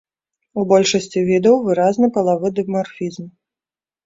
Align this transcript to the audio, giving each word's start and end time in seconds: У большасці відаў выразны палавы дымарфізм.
У 0.61 0.61
большасці 0.71 1.23
відаў 1.27 1.55
выразны 1.67 2.09
палавы 2.17 2.47
дымарфізм. 2.63 3.29